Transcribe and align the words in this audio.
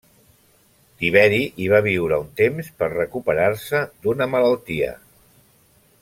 Tiberi 1.01 1.41
hi 1.63 1.67
va 1.73 1.81
viure 1.89 2.17
un 2.23 2.31
temps 2.41 2.71
per 2.81 2.89
recuperar-se 2.95 3.83
d'una 4.07 4.29
malaltia. 4.37 4.89